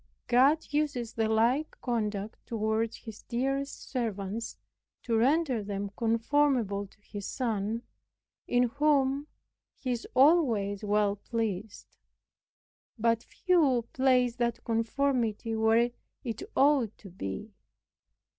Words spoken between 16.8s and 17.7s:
to be.